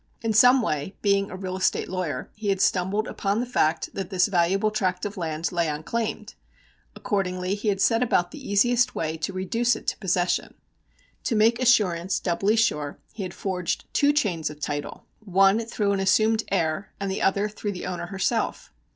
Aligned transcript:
In 0.23 0.33
some 0.33 0.63
way, 0.63 0.95
being 1.03 1.29
a 1.29 1.35
real 1.35 1.55
estate 1.55 1.87
lawyer, 1.87 2.31
he 2.33 2.49
had 2.49 2.59
stumbled 2.59 3.07
upon 3.07 3.39
the 3.39 3.45
fact 3.45 3.91
that 3.93 4.09
this 4.09 4.25
valuable 4.25 4.71
tract 4.71 5.05
of 5.05 5.15
land 5.15 5.51
lay 5.51 5.67
unclaimed. 5.67 6.33
Accordingly, 6.95 7.53
he 7.53 7.67
had 7.67 7.79
set 7.79 8.01
about 8.01 8.31
the 8.31 8.49
easiest 8.51 8.95
way 8.95 9.15
to 9.17 9.31
reduce 9.31 9.75
it 9.75 9.85
to 9.89 9.97
possession. 9.99 10.55
To 11.25 11.35
make 11.35 11.61
assurance 11.61 12.19
doubly 12.19 12.55
sure 12.55 12.97
he 13.13 13.21
had 13.21 13.35
forged 13.35 13.85
two 13.93 14.11
chains 14.11 14.49
of 14.49 14.59
title, 14.59 15.05
one 15.19 15.59
through 15.59 15.91
an 15.91 15.99
assumed 15.99 16.45
heir 16.51 16.91
and 16.99 17.11
the 17.11 17.21
other 17.21 17.47
through 17.47 17.73
the 17.73 17.85
owner 17.85 18.07
herself. 18.07 18.73